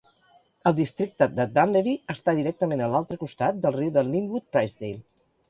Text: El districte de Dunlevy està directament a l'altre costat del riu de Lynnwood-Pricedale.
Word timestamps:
El 0.69 0.77
districte 0.77 1.27
de 1.39 1.45
Dunlevy 1.57 1.93
està 2.13 2.35
directament 2.39 2.81
a 2.87 2.89
l'altre 2.95 3.19
costat 3.25 3.61
del 3.67 3.77
riu 3.77 3.93
de 4.01 4.07
Lynnwood-Pricedale. 4.09 5.25